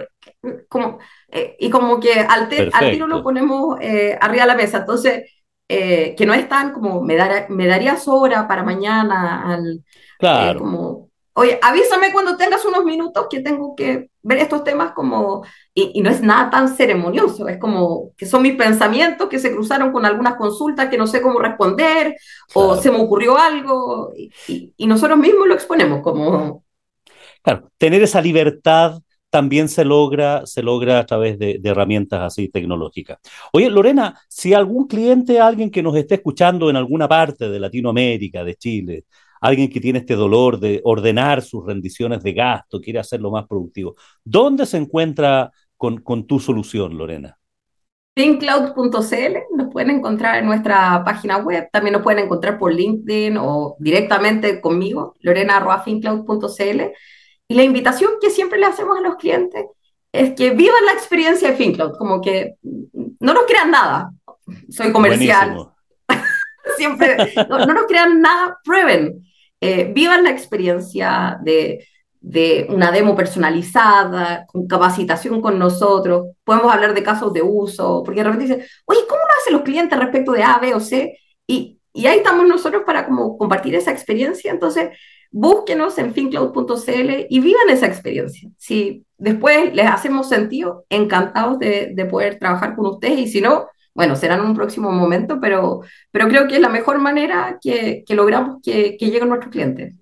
[0.68, 1.00] como,
[1.30, 4.80] eh, y como que al, al, tiro lo ponemos eh, arriba de la mesa.
[4.80, 5.32] Entonces,
[5.70, 7.16] eh, que no es tan como, me,
[7.48, 9.82] me daría sobra para mañana, al,
[10.20, 10.60] claro.
[10.60, 15.44] como, oye, avísame cuando tengas unos minutos que tengo que ver estos temas como,
[15.74, 19.52] y, y, no es nada tan ceremonioso, es como que son mis pensamientos que se
[19.52, 22.16] cruzaron con algunas consultas que no sé cómo responder,
[22.54, 26.64] o se me ocurrió algo, y, y, nosotros mismos lo exponemos como...
[27.44, 29.02] Claro, tener esa libertad
[29.32, 33.18] también se logra, se logra a través de, de, herramientas así tecnológicas.
[33.54, 38.44] Oye, Lorena, si algún cliente, alguien que nos esté escuchando en alguna parte de Latinoamérica,
[38.44, 39.06] de Chile,
[39.42, 43.96] alguien que tiene este dolor de ordenar sus rendiciones de gasto, quiere hacerlo más productivo.
[44.24, 47.38] ¿Dónde se encuentra con, con tu solución, Lorena?
[48.16, 53.78] Fincloud.cl, nos pueden encontrar en nuestra página web, también nos pueden encontrar por LinkedIn o
[53.80, 56.82] directamente conmigo, lorena.fincloud.cl.
[57.48, 59.66] Y la invitación que siempre le hacemos a los clientes
[60.12, 64.12] es que vivan la experiencia de FinCloud, como que no nos crean nada,
[64.70, 65.70] soy comercial,
[66.78, 69.26] siempre, no, no, nos crean nada, prueben.
[69.64, 71.88] Eh, vivan la experiencia de,
[72.70, 78.24] una demo personalizada, con capacitación con nosotros, podemos hablar de casos de uso, porque de
[78.26, 81.18] repente dicen, oye, ¿cómo lo hacen los clientes respecto de A, B o C?
[81.48, 84.98] Y, ahí estamos nosotros para compartir esa experiencia, entonces
[85.32, 88.50] búsquenos en fincloud.cl y vivan esa experiencia.
[88.58, 94.16] Si después les hacemos sentido, encantados de poder trabajar con ustedes y si no, bueno,
[94.16, 95.82] será en un próximo momento, pero,
[96.12, 99.96] pero creo que es la mejor manera que, que logramos que, que, lleguen nuestros clientes,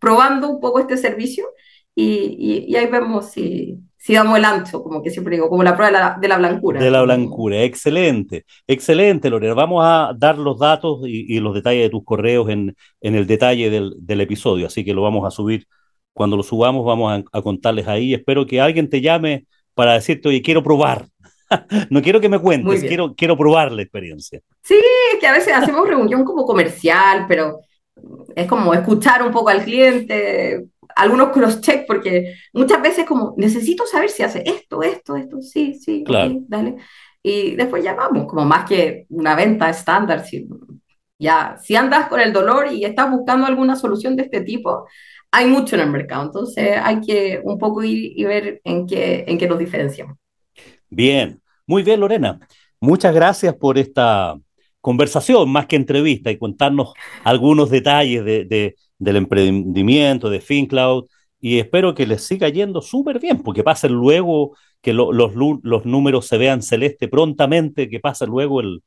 [0.00, 1.46] probando un poco este servicio
[1.94, 5.76] y, y, ahí vemos si, si, damos el ancho, como que siempre digo, como la
[5.76, 6.80] prueba de la, de la blancura.
[6.82, 9.54] De la blancura, excelente, excelente, Lorena.
[9.54, 13.26] Vamos a dar los datos y, y, los detalles de tus correos en, en el
[13.26, 15.66] detalle del, del, episodio, así que lo vamos a subir.
[16.14, 18.14] Cuando lo subamos, vamos a, a contarles ahí.
[18.14, 21.08] Espero que alguien te llame para decirte, oye, quiero probar
[21.90, 24.40] no quiero que me cuentes, quiero, quiero probar la experiencia.
[24.62, 24.76] Sí,
[25.12, 27.60] es que a veces hacemos reunión como comercial, pero
[28.34, 30.66] es como escuchar un poco al cliente,
[30.96, 36.04] algunos cross-check, porque muchas veces como, necesito saber si hace esto, esto, esto, sí, sí,
[36.04, 36.34] claro.
[36.48, 36.76] dale.
[37.22, 40.46] Y después ya vamos, como más que una venta estándar, si,
[41.18, 44.86] ya, si andas con el dolor y estás buscando alguna solución de este tipo,
[45.30, 49.24] hay mucho en el mercado, entonces hay que un poco ir y ver en qué,
[49.26, 50.16] en qué nos diferenciamos.
[50.90, 52.40] Bien, muy bien, Lorena.
[52.80, 54.36] Muchas gracias por esta
[54.80, 56.92] conversación, más que entrevista, y contarnos
[57.24, 61.06] algunos detalles de, de, del emprendimiento de FinCloud.
[61.40, 65.32] Y espero que les siga yendo súper bien, porque pase luego que lo, los,
[65.62, 68.82] los, números se vean celeste prontamente, que pase luego el,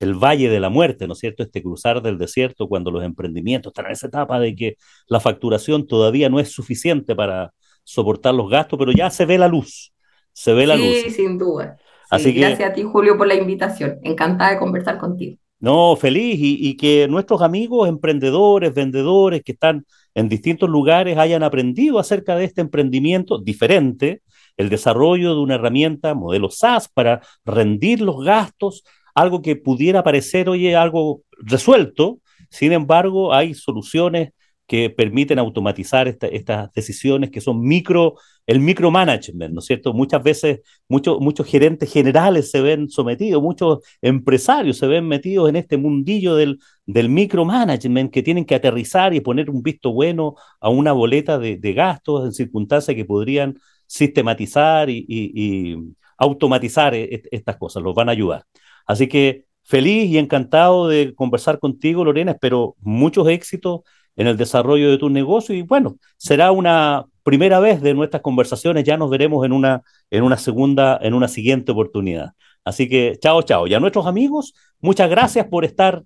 [0.00, 1.42] el valle de la muerte, ¿no es cierto?
[1.42, 4.76] Este cruzar del desierto cuando los emprendimientos están en esa etapa de que
[5.08, 7.52] la facturación todavía no es suficiente para
[7.84, 9.92] soportar los gastos, pero ya se ve la luz
[10.36, 10.86] se ve la luz.
[11.04, 11.78] Sí, sin duda.
[12.10, 13.98] Así gracias a ti, Julio, por la invitación.
[14.02, 15.38] Encantada de conversar contigo.
[15.58, 21.42] No, feliz y, y, que nuestros amigos emprendedores, vendedores que están en distintos lugares hayan
[21.42, 24.20] aprendido acerca de este emprendimiento diferente,
[24.58, 28.84] el desarrollo de una herramienta modelo SaaS para rendir los gastos,
[29.14, 32.18] algo que pudiera parecer, oye, algo resuelto,
[32.50, 34.32] sin embargo, hay soluciones
[34.66, 38.14] que permiten automatizar estas decisiones que son micro,
[38.46, 39.92] el micromanagement, ¿no es cierto?
[39.92, 45.56] Muchas veces muchos, muchos gerentes generales se ven sometidos, muchos empresarios se ven metidos en
[45.56, 50.68] este mundillo del, del micromanagement que tienen que aterrizar y poner un visto bueno a
[50.68, 55.76] una boleta de, gastos en circunstancias que podrían sistematizar y,
[56.18, 58.44] automatizar e, estas cosas, los van a ayudar.
[58.86, 62.32] Así que feliz y encantado de conversar contigo, Lorena.
[62.32, 63.80] Espero muchos éxitos
[64.16, 68.84] en el desarrollo de tu negocio y bueno, será una primera vez de nuestras conversaciones,
[68.84, 72.32] ya nos veremos en una, en una segunda, en una siguiente oportunidad.
[72.64, 73.66] Así que chao, chao.
[73.66, 76.02] Y a nuestros amigos, muchas gracias por estar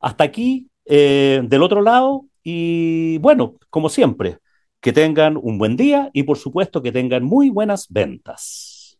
[0.00, 4.38] hasta aquí, eh, del otro lado, y bueno, como siempre,
[4.80, 8.98] que tengan un buen día y por supuesto que tengan muy buenas ventas.